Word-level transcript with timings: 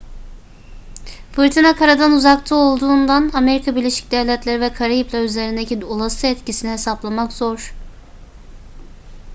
fırtına 1.33 1.75
karadan 1.75 2.11
uzakta 2.11 2.55
olduğundan 2.55 3.31
amerika 3.33 3.75
birleşik 3.75 4.11
devletleri 4.11 4.61
ve 4.61 4.73
karayipler 4.73 5.23
üzerindeki 5.23 5.85
olası 5.85 6.27
etkisini 6.27 6.71
hesaplamak 6.71 7.33
zor 7.33 7.73